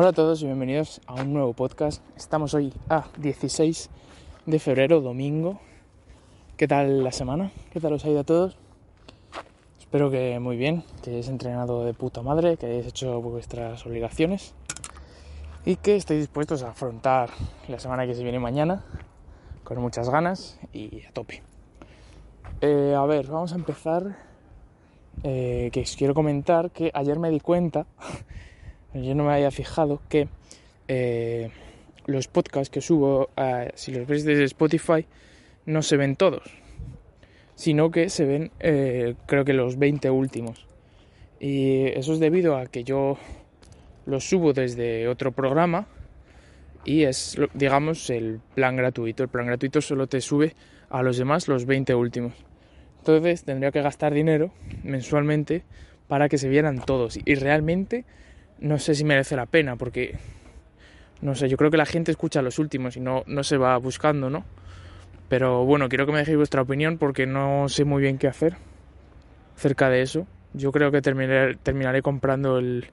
Hola 0.00 0.10
a 0.10 0.12
todos 0.12 0.40
y 0.42 0.46
bienvenidos 0.46 1.00
a 1.08 1.14
un 1.14 1.32
nuevo 1.32 1.54
podcast. 1.54 2.04
Estamos 2.16 2.54
hoy 2.54 2.72
a 2.88 3.06
16 3.18 3.90
de 4.46 4.58
febrero, 4.60 5.00
domingo. 5.00 5.58
¿Qué 6.56 6.68
tal 6.68 7.02
la 7.02 7.10
semana? 7.10 7.50
¿Qué 7.72 7.80
tal 7.80 7.94
os 7.94 8.04
ha 8.04 8.08
ido 8.08 8.20
a 8.20 8.24
todos? 8.24 8.56
Espero 9.80 10.08
que 10.08 10.38
muy 10.38 10.56
bien, 10.56 10.84
que 11.02 11.10
hayáis 11.10 11.26
entrenado 11.26 11.84
de 11.84 11.94
puta 11.94 12.22
madre, 12.22 12.56
que 12.56 12.66
hayáis 12.66 12.86
hecho 12.86 13.20
vuestras 13.20 13.84
obligaciones 13.86 14.54
y 15.64 15.74
que 15.74 15.96
estéis 15.96 16.20
dispuestos 16.20 16.62
a 16.62 16.68
afrontar 16.68 17.30
la 17.66 17.80
semana 17.80 18.06
que 18.06 18.14
se 18.14 18.22
viene 18.22 18.38
mañana 18.38 18.84
con 19.64 19.80
muchas 19.80 20.08
ganas 20.10 20.60
y 20.72 21.04
a 21.06 21.10
tope. 21.10 21.42
Eh, 22.60 22.94
a 22.96 23.04
ver, 23.04 23.26
vamos 23.26 23.52
a 23.52 23.56
empezar. 23.56 24.16
Eh, 25.24 25.70
que 25.72 25.80
os 25.80 25.96
quiero 25.96 26.14
comentar 26.14 26.70
que 26.70 26.92
ayer 26.94 27.18
me 27.18 27.30
di 27.30 27.40
cuenta 27.40 27.86
yo 29.02 29.14
no 29.14 29.24
me 29.24 29.32
había 29.32 29.50
fijado 29.50 30.00
que 30.08 30.28
eh, 30.88 31.50
los 32.06 32.28
podcasts 32.28 32.70
que 32.70 32.80
subo, 32.80 33.30
eh, 33.36 33.70
si 33.74 33.92
los 33.92 34.06
ves 34.06 34.24
desde 34.24 34.44
Spotify, 34.44 35.06
no 35.66 35.82
se 35.82 35.96
ven 35.96 36.16
todos, 36.16 36.42
sino 37.54 37.90
que 37.90 38.08
se 38.08 38.24
ven 38.24 38.50
eh, 38.60 39.14
creo 39.26 39.44
que 39.44 39.52
los 39.52 39.78
20 39.78 40.10
últimos. 40.10 40.66
Y 41.40 41.86
eso 41.86 42.14
es 42.14 42.20
debido 42.20 42.56
a 42.56 42.66
que 42.66 42.84
yo 42.84 43.18
los 44.06 44.28
subo 44.28 44.52
desde 44.52 45.06
otro 45.06 45.32
programa 45.32 45.86
y 46.84 47.04
es, 47.04 47.36
digamos, 47.52 48.08
el 48.08 48.40
plan 48.54 48.76
gratuito. 48.76 49.22
El 49.22 49.28
plan 49.28 49.46
gratuito 49.46 49.80
solo 49.82 50.06
te 50.06 50.20
sube 50.20 50.54
a 50.88 51.02
los 51.02 51.18
demás 51.18 51.46
los 51.46 51.66
20 51.66 51.94
últimos. 51.94 52.32
Entonces 52.98 53.44
tendría 53.44 53.70
que 53.70 53.82
gastar 53.82 54.14
dinero 54.14 54.50
mensualmente 54.82 55.62
para 56.08 56.28
que 56.28 56.38
se 56.38 56.48
vieran 56.48 56.80
todos. 56.84 57.18
Y 57.24 57.34
realmente 57.34 58.04
no 58.60 58.78
sé 58.78 58.94
si 58.94 59.04
merece 59.04 59.36
la 59.36 59.46
pena 59.46 59.76
porque 59.76 60.16
no 61.20 61.34
sé, 61.34 61.48
yo 61.48 61.56
creo 61.56 61.70
que 61.70 61.76
la 61.76 61.86
gente 61.86 62.10
escucha 62.10 62.42
los 62.42 62.58
últimos 62.58 62.96
y 62.96 63.00
no, 63.00 63.24
no 63.26 63.42
se 63.42 63.56
va 63.56 63.76
buscando, 63.78 64.30
¿no? 64.30 64.44
Pero 65.28 65.64
bueno, 65.64 65.88
quiero 65.88 66.06
que 66.06 66.12
me 66.12 66.18
dejéis 66.18 66.36
vuestra 66.36 66.62
opinión 66.62 66.96
porque 66.96 67.26
no 67.26 67.68
sé 67.68 67.84
muy 67.84 68.02
bien 68.02 68.18
qué 68.18 68.28
hacer 68.28 68.56
acerca 69.56 69.90
de 69.90 70.02
eso. 70.02 70.26
Yo 70.54 70.72
creo 70.72 70.90
que 70.90 71.02
terminaré, 71.02 71.56
terminaré 71.56 72.02
comprando 72.02 72.58
el, 72.58 72.86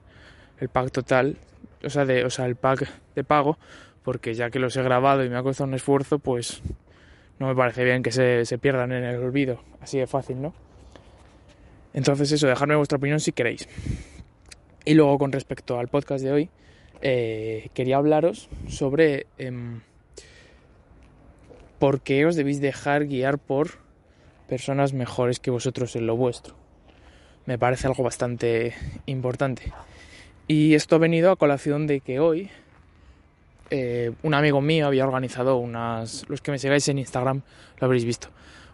el 0.58 0.68
pack 0.68 0.90
total, 0.90 1.38
o 1.82 1.88
sea, 1.88 2.04
de, 2.04 2.24
o 2.24 2.30
sea, 2.30 2.46
el 2.46 2.56
pack 2.56 2.88
de 3.14 3.24
pago, 3.24 3.58
porque 4.02 4.34
ya 4.34 4.50
que 4.50 4.58
los 4.58 4.76
he 4.76 4.82
grabado 4.82 5.24
y 5.24 5.30
me 5.30 5.36
ha 5.36 5.42
costado 5.42 5.68
un 5.68 5.74
esfuerzo, 5.74 6.18
pues 6.18 6.60
no 7.38 7.46
me 7.46 7.54
parece 7.54 7.84
bien 7.84 8.02
que 8.02 8.12
se, 8.12 8.44
se 8.44 8.58
pierdan 8.58 8.92
en 8.92 9.04
el 9.04 9.16
olvido, 9.22 9.62
así 9.80 9.98
de 9.98 10.06
fácil, 10.06 10.42
¿no? 10.42 10.52
Entonces 11.94 12.30
eso, 12.32 12.46
dejadme 12.46 12.76
vuestra 12.76 12.98
opinión 12.98 13.20
si 13.20 13.32
queréis. 13.32 13.66
Y 14.86 14.94
luego 14.94 15.18
con 15.18 15.32
respecto 15.32 15.80
al 15.80 15.88
podcast 15.88 16.22
de 16.24 16.30
hoy, 16.30 16.48
eh, 17.02 17.70
quería 17.74 17.96
hablaros 17.96 18.48
sobre 18.68 19.26
eh, 19.36 19.80
por 21.80 22.00
qué 22.02 22.24
os 22.24 22.36
debéis 22.36 22.60
dejar 22.60 23.06
guiar 23.06 23.38
por 23.38 23.80
personas 24.48 24.92
mejores 24.92 25.40
que 25.40 25.50
vosotros 25.50 25.96
en 25.96 26.06
lo 26.06 26.16
vuestro. 26.16 26.54
Me 27.46 27.58
parece 27.58 27.88
algo 27.88 28.04
bastante 28.04 28.74
importante. 29.06 29.72
Y 30.46 30.74
esto 30.74 30.94
ha 30.94 30.98
venido 31.00 31.32
a 31.32 31.36
colación 31.36 31.88
de 31.88 31.98
que 31.98 32.20
hoy 32.20 32.48
eh, 33.70 34.12
un 34.22 34.34
amigo 34.34 34.60
mío 34.60 34.86
había 34.86 35.04
organizado 35.04 35.56
unas... 35.56 36.24
Los 36.28 36.40
que 36.42 36.52
me 36.52 36.60
sigáis 36.60 36.86
en 36.86 37.00
Instagram 37.00 37.42
lo 37.80 37.84
habréis 37.86 38.04
visto. 38.04 38.28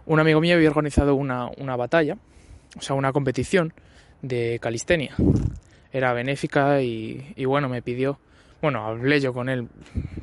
Un 0.04 0.20
amigo 0.20 0.42
mío 0.42 0.56
había 0.56 0.68
organizado 0.68 1.14
una, 1.14 1.48
una 1.56 1.76
batalla, 1.76 2.18
o 2.76 2.82
sea, 2.82 2.96
una 2.96 3.14
competición 3.14 3.72
de 4.20 4.58
calistenia 4.60 5.16
era 5.92 6.12
benéfica 6.12 6.80
y, 6.80 7.44
bueno, 7.44 7.68
me 7.68 7.82
pidió, 7.82 8.18
bueno, 8.60 8.86
hablé 8.86 9.20
yo 9.20 9.32
con 9.32 9.48
él, 9.48 9.68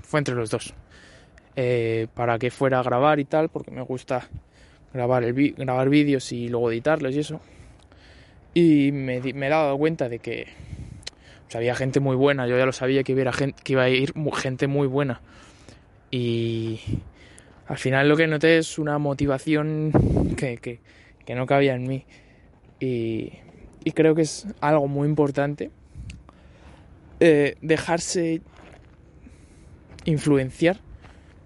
fue 0.02 0.20
entre 0.20 0.36
los 0.36 0.50
dos, 0.50 0.74
eh, 1.56 2.08
para 2.14 2.40
que 2.40 2.52
fuera 2.52 2.80
a 2.80 2.84
grabar 2.84 3.20
y 3.20 3.26
tal, 3.26 3.50
porque 3.50 3.72
me 3.72 3.82
gusta 3.82 4.28
grabar, 4.94 5.24
el, 5.24 5.54
grabar 5.54 5.90
vídeos 5.90 6.32
y 6.32 6.50
luego 6.50 6.72
editarlos 6.72 7.16
y 7.16 7.20
eso. 7.20 7.40
Y 8.54 8.92
me, 8.92 9.22
me 9.22 9.48
he 9.48 9.50
dado 9.50 9.78
cuenta 9.78 10.10
de 10.10 10.20
que 10.20 10.48
sea, 11.50 11.60
había 11.60 11.76
gente 11.76 12.00
muy 12.00 12.16
buena, 12.16 12.48
yo 12.48 12.58
ya 12.58 12.66
lo 12.66 12.72
sabía 12.72 13.04
que, 13.04 13.14
hubiera 13.14 13.32
que 13.32 13.74
iba 13.74 13.84
a 13.84 13.90
ir 13.90 14.14
gente 14.34 14.68
muy 14.68 14.88
buena. 14.88 15.22
Y 16.12 16.80
al 17.68 17.78
final 17.78 18.08
lo 18.08 18.16
que 18.16 18.28
noté 18.28 18.58
es 18.58 18.80
una 18.80 18.98
motivación 18.98 19.92
que, 20.38 20.58
que, 20.58 20.80
que 21.26 21.36
no 21.36 21.46
cabía 21.46 21.76
en 21.76 21.88
mí. 21.88 22.06
Y, 22.80 23.34
creo 23.94 24.16
que 24.16 24.24
es 24.24 24.48
algo 24.62 24.88
muy 24.88 25.08
importante 25.08 25.72
eh, 27.20 27.56
dejarse 27.62 28.42
influenciar 30.06 30.80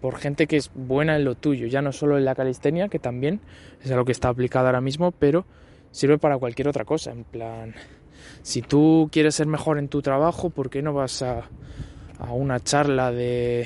por 0.02 0.18
gente 0.18 0.48
que 0.48 0.58
es 0.58 0.70
buena 0.76 1.16
en 1.16 1.24
lo 1.24 1.36
tuyo, 1.36 1.66
ya 1.68 1.82
no 1.82 1.92
solo 1.92 2.18
en 2.18 2.26
la 2.26 2.36
calistenia, 2.36 2.90
que 2.90 3.00
también 3.00 3.40
es 3.82 3.92
algo 3.92 4.06
que 4.06 4.12
está 4.12 4.30
aplicado 4.30 4.68
ahora 4.68 4.82
mismo, 4.82 5.12
pero 5.12 5.46
sirve 5.92 6.18
para 6.18 6.38
cualquier 6.38 6.68
otra 6.68 6.86
cosa. 6.86 7.12
En 7.12 7.24
plan, 7.24 7.74
si 8.42 8.62
tú 8.62 9.10
quieres 9.12 9.36
ser 9.36 9.48
mejor 9.48 9.80
en 9.80 9.88
tu 9.88 10.02
trabajo, 10.02 10.50
¿por 10.50 10.70
qué 10.70 10.82
no 10.82 10.94
vas 10.94 11.22
a, 11.22 11.50
a 12.20 12.34
una 12.34 12.60
charla 12.60 13.12
de 13.12 13.66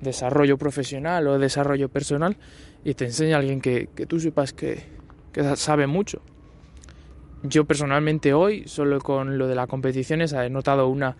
desarrollo 0.00 0.58
profesional 0.58 1.26
o 1.28 1.38
desarrollo 1.38 1.88
personal 1.88 2.36
y 2.84 2.94
te 2.94 3.04
enseña 3.04 3.36
a 3.36 3.38
alguien 3.38 3.60
que, 3.60 3.88
que 3.94 4.06
tú 4.06 4.20
sepas 4.20 4.52
que, 4.52 4.82
que 5.32 5.56
sabe 5.56 5.86
mucho? 5.86 6.20
Yo 7.44 7.64
personalmente 7.66 8.32
hoy, 8.32 8.66
solo 8.66 8.98
con 9.00 9.36
lo 9.38 9.46
de 9.46 9.54
las 9.54 9.68
competiciones, 9.68 10.32
he 10.32 10.48
notado 10.48 10.88
una, 10.88 11.16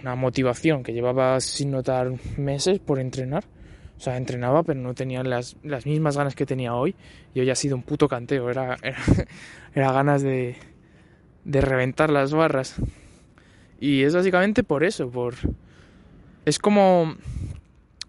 una 0.00 0.14
motivación 0.14 0.82
que 0.82 0.94
llevaba 0.94 1.38
sin 1.40 1.70
notar 1.70 2.12
meses 2.38 2.78
por 2.78 2.98
entrenar. 2.98 3.44
O 3.98 4.00
sea, 4.00 4.16
entrenaba, 4.16 4.62
pero 4.62 4.80
no 4.80 4.94
tenía 4.94 5.22
las, 5.24 5.56
las 5.62 5.84
mismas 5.84 6.16
ganas 6.16 6.34
que 6.34 6.46
tenía 6.46 6.74
hoy. 6.74 6.94
Y 7.34 7.40
hoy 7.40 7.50
ha 7.50 7.54
sido 7.54 7.76
un 7.76 7.82
puto 7.82 8.08
canteo. 8.08 8.48
Era, 8.50 8.78
era, 9.74 9.92
ganas 9.92 10.22
de, 10.22 10.56
de 11.44 11.60
reventar 11.60 12.08
las 12.08 12.32
barras. 12.32 12.76
Y 13.80 14.04
es 14.04 14.14
básicamente 14.14 14.64
por 14.64 14.82
eso, 14.82 15.10
por... 15.10 15.34
Es 16.46 16.58
como 16.58 17.16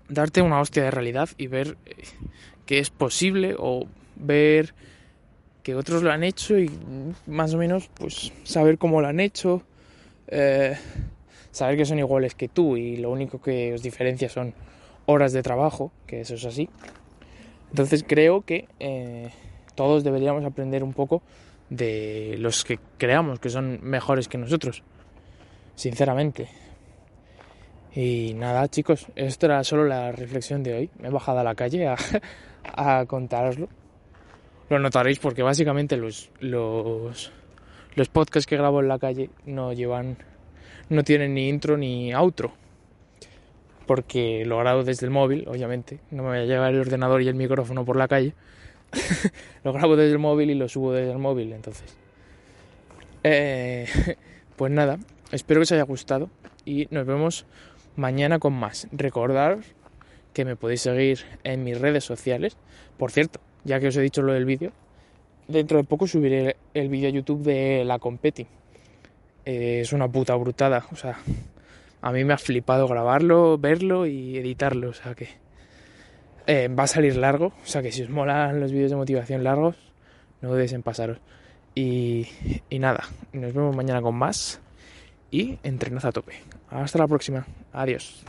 darte 0.08 0.42
una 0.42 0.62
hostia 0.62 0.84
de 0.84 0.92
realidad 0.92 1.30
y 1.38 1.48
ver 1.48 1.76
que 2.66 2.80
es 2.80 2.90
posible 2.90 3.56
o 3.58 3.88
ver 4.16 4.74
que 5.64 5.76
otros 5.76 6.04
lo 6.04 6.12
han 6.12 6.24
hecho 6.24 6.58
y 6.58 6.72
más 7.28 7.54
o 7.54 7.58
menos 7.58 7.90
pues 7.94 8.32
saber 8.44 8.78
cómo 8.78 9.02
lo 9.02 9.08
han 9.08 9.20
hecho, 9.20 9.64
eh, 10.28 10.78
saber 11.52 11.78
que 11.78 11.86
son 11.86 12.00
iguales 12.00 12.36
que 12.36 12.48
tú 12.48 12.78
y 12.78 12.98
lo 12.98 13.12
único 13.12 13.42
que 13.42 13.74
os 13.74 13.82
diferencia 13.82 14.30
son 14.30 14.54
horas 15.06 15.34
de 15.34 15.42
trabajo, 15.42 15.92
que 16.06 16.22
eso 16.22 16.36
es 16.36 16.46
así. 16.46 16.70
Entonces 17.70 18.04
creo 18.08 18.42
que 18.42 18.68
eh, 18.80 19.30
todos 19.76 20.04
deberíamos 20.04 20.44
aprender 20.46 20.84
un 20.84 20.94
poco 20.94 21.22
de 21.70 22.36
los 22.40 22.64
que 22.64 22.80
creamos 22.98 23.40
que 23.40 23.50
son 23.50 23.80
mejores 23.84 24.28
que 24.28 24.38
nosotros, 24.38 24.84
sinceramente. 25.76 26.50
Y 27.94 28.34
nada, 28.36 28.68
chicos, 28.68 29.08
esto 29.16 29.48
era 29.48 29.64
solo 29.64 29.86
la 29.86 30.12
reflexión 30.12 30.64
de 30.64 30.74
hoy. 30.74 30.90
Me 31.00 31.08
he 31.08 31.12
bajado 31.12 31.40
a 31.40 31.44
la 31.44 31.56
calle 31.56 31.88
a, 31.88 31.96
a 32.64 33.06
lo 34.70 34.80
notaréis 34.80 35.20
porque 35.20 35.44
básicamente 35.44 35.98
los, 35.98 36.30
los, 36.40 37.32
los 37.96 38.10
podcasts 38.10 38.48
que 38.48 38.58
grabo 38.58 38.82
en 38.82 38.88
la 38.88 39.00
calle 39.00 39.30
no 39.46 39.74
llevan, 39.74 40.18
no 40.90 41.04
tienen 41.04 41.34
ni 41.34 41.50
intro 41.50 41.78
ni 41.78 42.14
outro. 42.14 42.54
Porque 43.88 44.46
lo 44.46 44.60
grabo 44.60 44.84
desde 44.84 45.08
el 45.08 45.12
móvil, 45.12 45.48
obviamente. 45.48 46.00
No 46.12 46.22
me 46.22 46.30
voy 46.30 46.38
a 46.40 46.46
llevar 46.46 46.74
el 46.74 46.80
ordenador 46.80 47.24
y 47.24 47.28
el 47.28 47.34
micrófono 47.34 47.84
por 47.84 47.96
la 47.96 48.08
calle. 48.08 48.36
lo 49.64 49.74
grabo 49.74 49.96
desde 49.96 50.12
el 50.12 50.20
móvil 50.20 50.52
y 50.52 50.56
lo 50.56 50.70
subo 50.70 50.94
desde 50.94 51.12
el 51.12 51.18
móvil, 51.18 51.54
entonces. 51.54 51.96
Eh, 53.24 53.88
pues 54.56 54.72
nada, 54.72 55.00
espero 55.32 55.60
que 55.60 55.64
os 55.64 55.72
haya 55.72 55.84
gustado 55.84 56.30
y 56.66 56.88
nos 56.92 57.08
vemos 57.08 57.48
mañana 57.96 58.38
con 58.38 58.54
más. 58.54 58.88
Recordad 58.92 59.58
que 60.34 60.46
me 60.46 60.56
podéis 60.56 60.82
seguir 60.82 61.22
en 61.44 61.64
mis 61.64 61.80
redes 61.80 62.04
sociales. 62.04 62.58
Por 62.98 63.12
cierto, 63.12 63.40
ya 63.64 63.80
que 63.80 63.88
os 63.88 63.98
he 63.98 64.02
dicho 64.02 64.22
lo 64.22 64.34
del 64.34 64.46
vídeo, 64.46 64.72
dentro 65.48 65.78
de 65.78 65.84
poco 65.84 66.08
subiré 66.08 66.56
el 66.74 66.90
vídeo 66.90 67.10
a 67.10 67.12
YouTube 67.12 67.44
de 67.44 67.84
la 67.86 68.00
Competi. 68.00 68.48
Eh, 69.46 69.82
es 69.82 69.94
una 69.94 70.08
puta 70.08 70.36
brutada, 70.36 70.86
o 70.92 70.96
sea, 70.96 71.18
a 72.02 72.12
mí 72.12 72.24
me 72.24 72.34
ha 72.34 72.38
flipado 72.38 72.88
grabarlo, 72.88 73.58
verlo 73.58 74.06
y 74.06 74.38
editarlo, 74.38 74.90
o 74.90 74.94
sea 74.94 75.16
que 75.16 75.30
eh, 76.48 76.68
va 76.68 76.84
a 76.84 76.88
salir 76.88 77.16
largo, 77.16 77.48
o 77.48 77.66
sea 77.66 77.82
que 77.82 77.92
si 77.92 78.04
os 78.04 78.10
molan 78.10 78.60
los 78.60 78.72
vídeos 78.72 78.92
de 78.92 78.98
motivación 78.98 79.44
largos, 79.44 79.76
no 80.42 80.50
dudéis 80.50 80.74
en 80.74 80.84
pasaros. 80.84 81.20
Y, 81.76 82.28
nada, 82.72 83.04
nos 83.32 83.54
vemos 83.54 83.76
mañana 83.76 84.02
con 84.02 84.16
más 84.16 84.60
y 85.32 85.60
entrenad 85.64 86.06
a 86.06 86.12
tope. 86.12 86.34
Hasta 86.70 87.00
la 87.00 87.08
próxima, 87.08 87.46
adiós. 87.72 88.26